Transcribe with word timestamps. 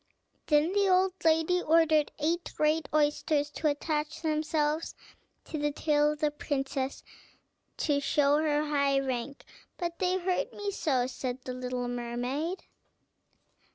Then 0.47 0.73
the 0.73 0.87
old 0.89 1.13
lady 1.23 1.61
ordered 1.61 2.11
eight 2.17 2.51
great 2.57 2.89
oysters 2.91 3.51
to 3.51 3.67
attach 3.67 4.23
themselves 4.23 4.95
to 5.45 5.59
the 5.59 5.71
tail 5.71 6.13
of 6.13 6.21
the 6.21 6.31
princess 6.31 7.03
to 7.77 7.99
show 7.99 8.37
her 8.37 8.65
high 8.65 8.97
rank. 8.99 9.45
"But 9.77 9.99
they 9.99 10.17
hurt 10.17 10.53
me 10.53 10.71
so," 10.71 11.05
said 11.05 11.43
the 11.43 11.53
little 11.53 11.87
mermaid. 11.87 12.63